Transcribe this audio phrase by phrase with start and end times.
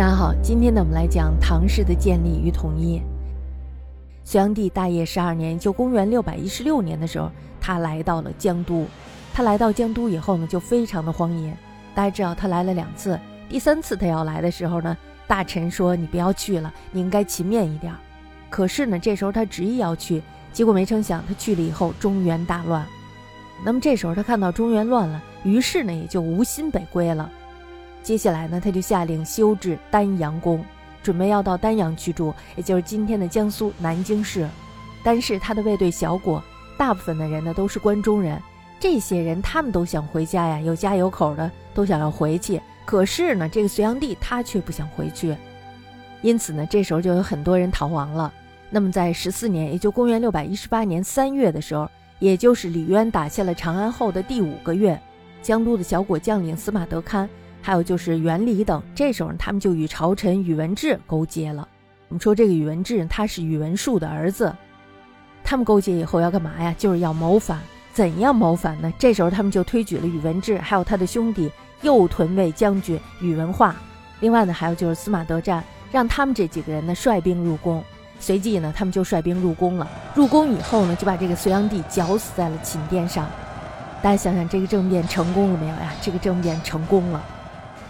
[0.00, 3.02] 大家好，今天呢，我们来讲唐氏的建立与统一。
[4.24, 7.30] 隋炀帝大业十二年，就公元六百一十六年的时候，
[7.60, 8.86] 他来到了江都。
[9.34, 11.54] 他来到江都以后呢，就非常的荒淫。
[11.94, 14.96] 大家知道他来了两次，第三次他要来的时候呢，
[15.28, 17.92] 大臣说你不要去了，你应该勤勉一点。
[18.48, 22.86] 可是呢，这时候他执意要去，结果没成想他去了以后，中原大乱。
[23.62, 27.30] 那么这时候他看到中原乱了，于是呢，也就无心北归了。
[28.02, 30.64] 接下来呢，他就下令修治丹阳宫，
[31.02, 34.48] 准备要到丹阳去住，也就是今天的江苏南京市。
[35.02, 36.42] 但是他的卫队小果，
[36.76, 38.40] 大部分的人呢都是关中人，
[38.78, 42.60] 这些人他们都想回家呀，有家有口的都想要回去。
[42.84, 45.36] 可是呢，这个隋炀帝他却不想回去，
[46.22, 48.32] 因此呢，这时候就有很多人逃亡了。
[48.68, 51.88] 那么在十四年，也就公元六百一十八年三月的时候，
[52.18, 55.00] 也就是李渊打下了长安后的第五个月，
[55.42, 57.28] 江都的小果将领司马德堪。
[57.62, 61.66] 还有就是袁礼等，这时候他们就与朝臣宇文智勾结了。
[62.08, 64.54] 我们说这个宇文智他是宇文述的儿子，
[65.44, 66.74] 他们勾结以后要干嘛呀？
[66.78, 67.60] 就是要谋反。
[67.92, 68.92] 怎样谋反呢？
[68.98, 71.50] 这时候他们就推举了宇文智，还有他的兄弟
[71.82, 73.74] 右屯卫将军宇文化。
[74.20, 77.82] 另外呢，还有就是司马德战，让他们这几个人呢率兵入宫。
[78.20, 79.88] 随即呢，他们就率兵入宫了。
[80.14, 83.28] 入宫以后呢，就把这个隋炀帝绞死在了寝殿上。
[84.00, 85.92] 大家想想，这个政变成功了没有呀？
[86.00, 87.22] 这个政变成功了。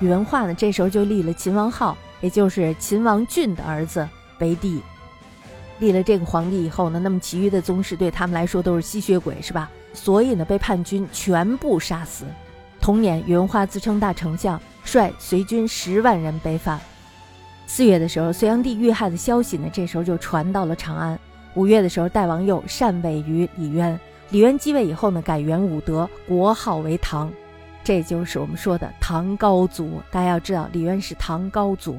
[0.00, 4.06] 宇文化呢，这时候就立了秦王号，也就是秦王俊的儿子
[4.40, 4.82] 为帝。
[5.78, 9.70] 立了这个皇帝以后呢，那么其余的宗室对他们来说都是吸血鬼，是吧？
[9.94, 12.24] 所以呢，被叛军全部杀死。
[12.80, 16.78] 同年，宇文化自称大丞相，率隋军十万人北返。
[17.66, 21.18] 四月的时候，隋炀帝遇害的消息呢，这时候就传到了长安。
[21.54, 23.98] 五月的时候，代王佑禅位于李渊。
[24.30, 27.32] 李渊继位以后呢，改元武德，国号为唐。
[27.86, 30.02] 这就是我们说的唐高祖。
[30.10, 31.96] 大家要知道，李渊是唐高祖。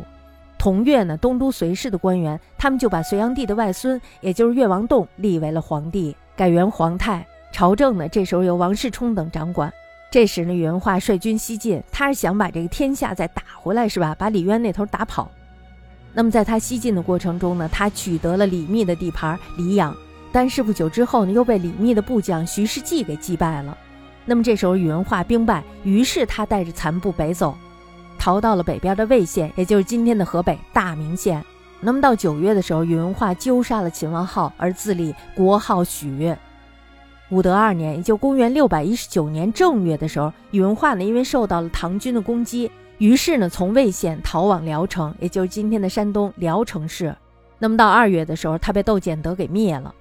[0.57, 7.25] 同月呢，东都隋氏的官员，他们就把隋炀帝的外孙，也就是越王栋立为了皇帝，改元皇太。
[7.53, 9.71] 朝政呢，这时候由王世充等掌管。
[10.11, 14.13] 这时呢，宇文化率军西进，他是想把这个天下再打回来，是吧？
[14.19, 15.31] 把李渊那头打跑。
[16.13, 19.95] 那么在他西进的过程中呢，他取得了李密的地盘黎阳，
[20.33, 23.77] 但是不久之后呢，又被李密的部将徐世绩给击败了。
[24.29, 27.57] 那么这时候宇文化兵败，于是他带着残部北走，
[28.19, 31.43] 逃到了北边的魏县，也就是今天的河北大名县。
[31.79, 36.35] 那么到九月的时候，宇文化纠杀了秦王号，而自立国号许。
[37.29, 47.15] 武德二年，也就公元六百一十九年正月的时候，宇文化呢因为受到了唐军的攻击，于是呢从魏县逃往聊城，也就是今天的山东聊城市。
[47.59, 49.93] 那么到二月的时候，他被窦建德给灭了。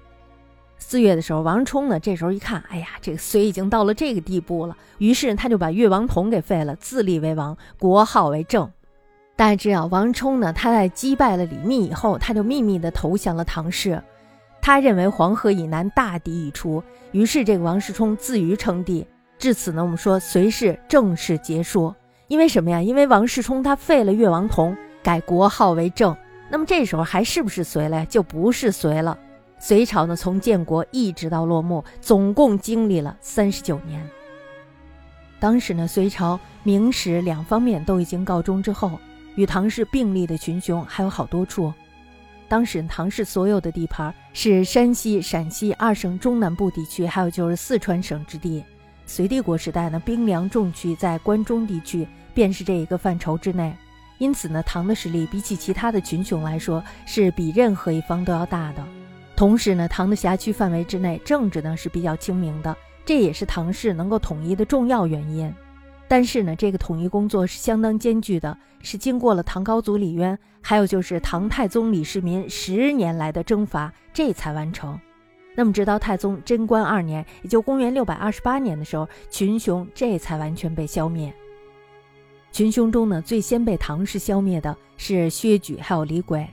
[0.79, 8.69] 四月的时候，王充呢，这时候一看，哎呀，这个隋已经到了这个地步了，于是他就把越王童给废了，自立为王，国号为郑。
[9.35, 14.01] 大家知道，王充呢，他在击败了李密以后，他就秘密的投降了唐氏。
[14.61, 19.05] 他认为黄河以南大敌已出，于是这个王世充自于称帝。
[19.37, 21.93] 至此呢，我们说隋氏正式结束。
[22.27, 22.81] 因为什么呀？
[22.81, 26.15] 因为王世充他废了越王童，改国号为郑。
[26.49, 28.05] 那么这时候还是不是隋了？
[28.07, 29.17] 就不是隋了。
[29.59, 34.07] 隋朝呢，从建国一直到落幕，总共经历了三十九年。
[35.39, 38.99] 当时呢，隋朝明史两方面都已经告终之后，
[39.35, 41.73] 与唐氏并立的群雄还有好多处。
[42.47, 48.63] 当时唐氏所有的地盘是山西、陕西二省中南部地区，还有就是四川省之地。
[49.05, 53.75] 隋帝国时代呢，兵粮重区在关中地区，便是这一个范畴之内。
[54.17, 58.83] 因此呢，唐的实力比起其他的群雄来说，是比任何一方都要大的。
[59.37, 62.75] 同时呢，唐的辖区范围之内，政治呢是比较清明的，
[63.05, 65.53] 这也是唐氏能够统一的重要原因。
[66.07, 74.99] 但是呢，这个统一工作是相当艰巨的，是经过了唐高祖李渊，还有就是唐太宗李世民十年来的征伐，这才完成。
[75.53, 81.31] 那么，直到太宗贞观二年，也就公元六百二十八年的时候，群雄这才完全被消灭。
[82.51, 86.47] 群雄中呢，最先被唐氏消灭的是薛举，还有李轨。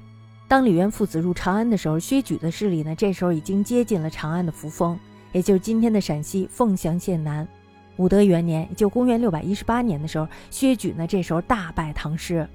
[0.47, 4.99] 当李渊父子入长安的时候，薛举的势力呢，这时候已经接近了长安的扶风，
[5.33, 7.47] 也就是今天的陕西凤翔县南。
[7.97, 12.47] 武德元年，就公元六百一十八年的时候，薛举呢，这时候大败唐师。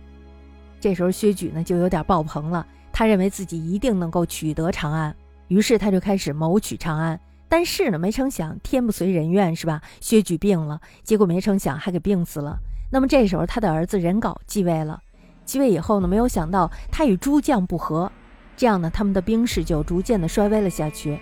[0.79, 5.13] 这时候薛举呢，就有点爆棚了，他认为自己一定能够取得长安，
[5.47, 7.19] 于是他就开始谋取长安。
[7.49, 9.81] 但是呢，没成想天不遂人愿，是吧？
[9.99, 12.59] 薛举病了，结果没成想还给病死了。
[12.91, 15.01] 那么这时候他的儿子任杲继位了。
[15.49, 18.11] 继位以后呢，没有想到他与诸将不和，
[18.55, 21.17] 这样呢，他们的兵势就逐渐的衰微了下去。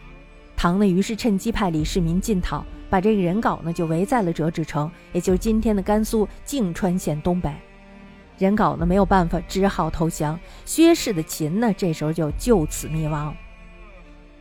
[0.57, 7.49] 唐呢，于是趁机派李世民进讨，把这个人稿呢就围在了折纸城，也就是今天的甘肃泾川县东北。
[8.37, 10.37] 人搞呢没有办法，只好投降。
[10.65, 13.33] 薛氏的秦呢，这时候就就此灭亡。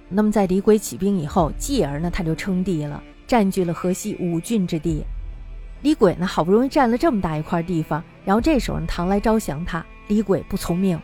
[0.09, 5.05] 那么在李轨起兵以后，继而呢他就称帝了，占据了河西五郡之地。
[5.83, 11.01] 李鬼呢好不容易占了这么大一块地方，然后这时候呢唐来招降他，李鬼不从命。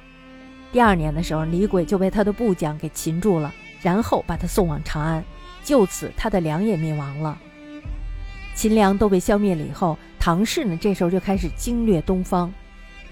[0.73, 3.53] 第二年的时候，李鬼就被他的部将给擒住了，
[3.83, 5.23] 然后把他送往长安，
[5.63, 7.39] 就此他的梁也灭亡了。
[8.55, 12.53] 秦梁都被消灭了以后，唐氏呢这时候就开始经略东方。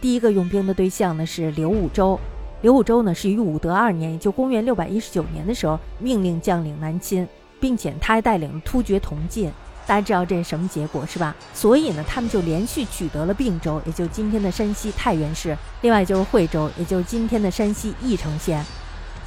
[0.01, 2.19] 第一个用兵的对象呢是刘武周。
[2.63, 7.29] 刘武周呢是于武德二年，也就公元六百一十九年的时候，命令将领南侵，
[7.61, 9.51] 并且他还带领突厥同进。
[9.91, 11.35] 大家知道这是什么结果是吧？
[11.53, 18.65] 所以呢，他们就连续取得了并州，也就今天的山西太原市；另外就是惠州，也就今天的山西翼城县。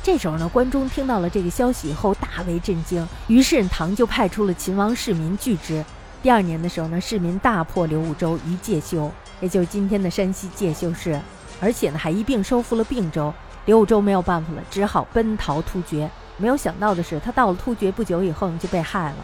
[0.01, 5.83] 这时候呢，关中听到了这个消息以后，大为震惊，于是唐就派出了秦王世民拒之。
[6.21, 9.11] 第二年的时候呢，世民大破刘武周于介休，
[9.41, 11.19] 也就是今天的山西介休市，
[11.59, 13.33] 而且呢还一并收复了并州。
[13.65, 16.09] 刘武周没有办法了，只好奔逃突厥。
[16.37, 19.15] 没有想到的是，他到了突厥不久以后呢，就被害了。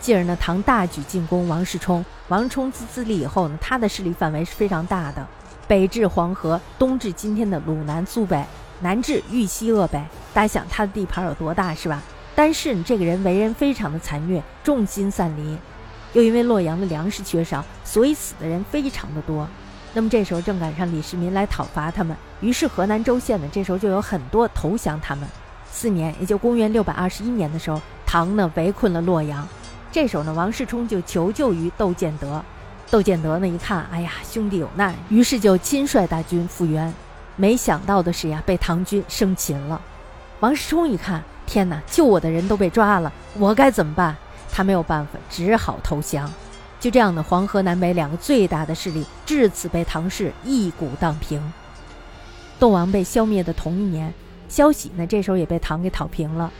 [0.00, 2.04] 继而呢，唐大举进攻王世充。
[2.28, 5.26] 王充自自立以后呢，他的势力范围是非常大的，
[5.66, 8.44] 北至黄河，东至今天的鲁南苏北，
[8.80, 10.02] 南至豫西鄂北。
[10.32, 12.02] 大家想他的地盘有多大是吧？
[12.34, 15.56] 但是呢，这个人为人非常的残虐，众心散离。
[16.12, 19.46] 又因为洛阳的粮食缺少，所以死的人非常的多。
[19.94, 25.26] 那么这时候正赶上李世民来讨伐他们，于是河南州县呢，这时候就有很多投降他们。
[25.70, 29.46] 四年，也就公元六百二十一年的时候，唐呢围困了洛阳。
[29.90, 32.42] 这时候呢，王世充就求救于窦建德。
[32.90, 36.92] 窦建德呢一看，哎呀，兄弟有难，于是就亲率大军复援。
[37.36, 39.80] 没想到的是呀，被唐军生擒了。
[40.40, 44.16] 王世充一看，天哪，救我的人都被抓了，我该怎么办？
[44.50, 46.32] 他没有办法，只好投降。
[46.80, 51.42] 就这样的，黄河南北两个最大的势力，至此被唐氏一鼓荡平。
[52.58, 54.12] 窦王被消灭的同一年，
[54.48, 56.50] 萧息呢，这时候也被唐给讨平了。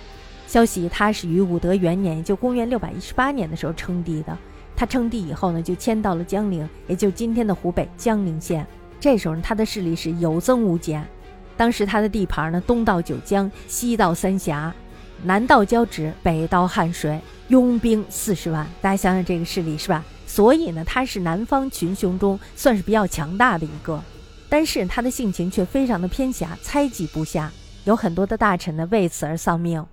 [0.48, 4.34] 消息他是于武德元年，也就公元六百一十八年的时候称帝的。
[4.74, 8.66] 他称帝以后呢，就迁到了江陵，也就今天的湖北江陵县。
[8.98, 11.06] 这时候呢，他的势力是有增无减。
[11.54, 14.74] 当时他的地盘呢，东到九江，西到三峡。
[15.22, 18.66] 南到交趾，北到汉水，拥兵四十万。
[18.80, 20.02] 大家想想这个势力是吧？
[20.26, 24.02] 所以呢，他是南方群雄中算是比较强大的一个。
[24.48, 27.52] 但是他的性情却非常的偏狭，猜忌部下，
[27.84, 29.84] 有很多的大臣呢为此而丧命。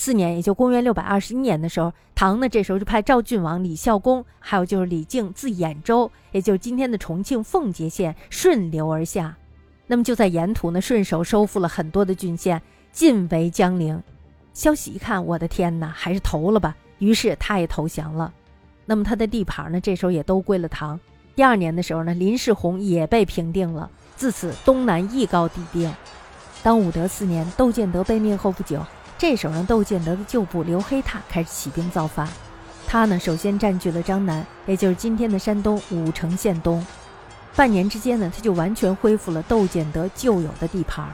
[0.00, 9.36] 四年，也就公元六百二十一年的时候，唐呢这时候就派赵郡王李孝恭，还有就是李靖自兖州，也就是今天的重庆奉节县顺流而下。
[9.88, 12.62] 那么就在沿途呢，顺手收复了很多的郡县，
[12.92, 14.00] 进围江陵。
[14.54, 16.76] 萧息一看，我的天哪，还是投了吧。
[17.00, 18.32] 于是他也投降了。
[18.86, 20.98] 那么他的地盘呢，这时候也都归了唐。
[21.34, 23.90] 第二年的时候呢，林世洪也被平定了。
[24.14, 25.92] 自此，东南一高地定。
[26.62, 28.80] 当武德四年，窦建德被灭后不久，
[29.18, 32.28] 这时候呢，窦建德的旧部刘黑闼开始起兵造反。
[32.86, 36.86] 他呢，首先占据了张南，也就是今天的山东武城县东。
[37.56, 41.04] 半年之间呢，他就完全恢复了窦建德旧有的地盘。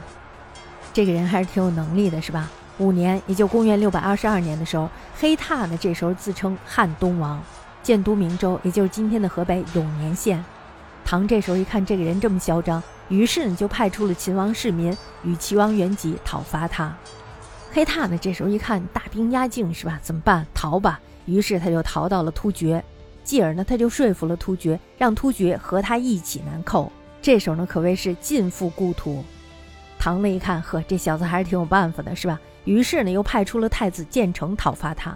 [0.93, 2.47] 这个人还是挺有能力的，是吧？
[2.77, 4.87] 五年，也就公元六百二十二年的时候，
[5.19, 7.41] 黑闼呢这时候自称汉东王，
[7.81, 10.45] 建都明州，也就是今天的河北永年县。
[11.03, 16.95] 唐这时候一看这个人这么嚣张，于是呢就派出了秦王世民与齐王元吉讨伐他。
[17.75, 19.99] 黑闼呢这时候一看大兵压境是吧？
[20.01, 20.47] 怎么办？
[20.53, 20.97] 逃吧！
[21.25, 22.81] 于是他就逃到了突厥，
[23.21, 26.89] 继而呢他就说服了突厥，让突厥和他一起南寇。
[27.21, 29.21] 这时候呢可谓是尽复故土。
[29.99, 32.39] 唐呢一看，呵，这小子还是挺有办法的，是吧？
[32.63, 35.13] 于是呢，又派出了太子建成讨伐他。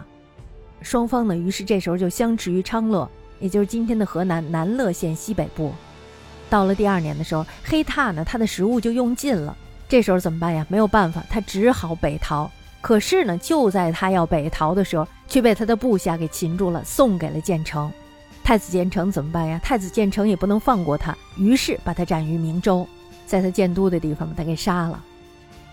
[0.81, 5.71] 双方呢，于是这时候就相持于昌乐，也就是今天的河南南乐县西北部。
[6.49, 9.55] 到了第二年的时候，黑闼呢，他的食物就用尽了。
[9.89, 10.63] 这时候怎么办呀？
[10.69, 12.49] 没有办法，他只好北逃。
[12.79, 17.91] 可是呢，就在他要北逃的时候，却被他的部下给擒住了，送给了建成。
[18.43, 19.59] 太子建成怎么办呀？
[19.63, 22.87] 太子建成也不能放过他，于是把他斩于明州，
[23.25, 25.03] 在他建都的地方把他给杀了。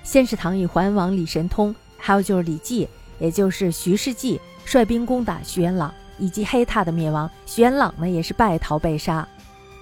[0.02, 7.30] 先是唐以桓王李神通，还有就是李绩，也就是徐世绩率兵攻打徐元朗，以及黑闼的灭亡。
[7.44, 9.28] 徐元朗呢也是败逃被杀。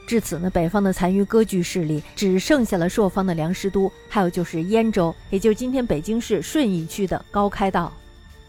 [0.06, 7.92] 至此呢，北方的残余割据势力只剩下了朔方的梁师都，还有就是燕州，也就是今天北京市顺义区的高开道。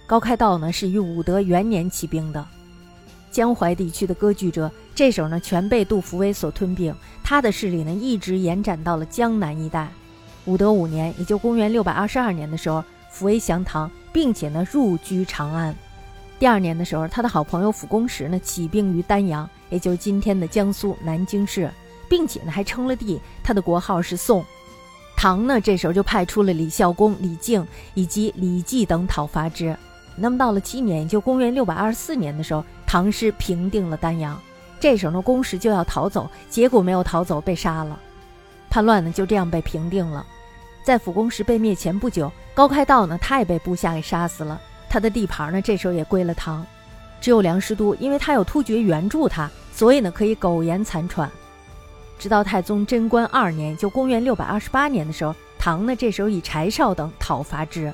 [0.05, 2.45] 高开道呢是于武德元年起兵的。
[3.31, 9.89] 江淮地区的割据者，这时候呢全被杜伏威所吞并，他的势力呢一直延展到了江南一带。
[10.45, 15.75] 武德五年，也就公元六百二十二年的时候，扶危降唐，并且呢入居长安。
[16.39, 21.70] 第二年的时候，他的好朋友辅公石呢起兵于丹阳，也就是今天的江苏南京市。
[22.08, 24.46] 并且呢还称了帝，他的国号是宋。
[25.18, 27.65] 唐呢这时候就派出了李孝恭、李靖
[27.96, 29.75] 以及李绩等讨伐之。
[30.15, 34.39] 那么到了七年，也就公元六百二十四年的时候，唐师平定了丹阳。
[34.80, 38.00] 这时候呢，公时就要逃走，结果没有逃走，被杀了。
[38.70, 40.25] 叛乱呢就这样被平定了。
[40.84, 46.65] 在辅公时被灭前不久，高开道呢他也被部下给杀死了，他的地盘呢这时候也归了唐。
[47.22, 51.30] 只有梁师都，因为他有突厥援助他，所以呢可以苟延残喘。
[52.20, 57.92] 直到太宗贞观二年，就公元六百二十八年的时候，唐呢这时候以柴绍等讨伐之。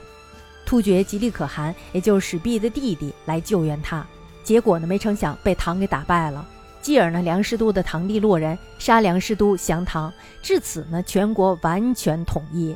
[0.65, 4.05] 突厥吉利可汗，也就是史弼的弟弟，来救援他。
[4.43, 6.45] 结果呢，没成想被唐给打败了。
[6.81, 12.75] 继而呢，梁师都的堂弟洛人杀梁师都降唐，至此呢，全国完全统一。